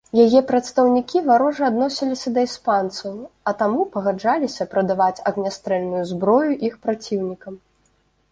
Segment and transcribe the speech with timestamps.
[0.25, 3.13] Яе прадстаўнікі варожа адносіліся да іспанцаў,
[3.51, 7.53] а таму пагаджаліся прадаваць агнястрэльную зброю іх праціўнікам.